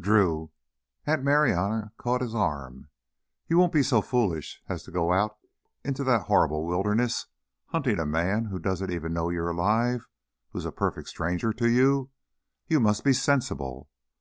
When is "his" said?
2.20-2.34